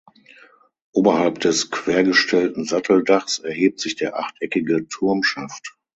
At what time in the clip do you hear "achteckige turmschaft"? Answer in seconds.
4.17-5.77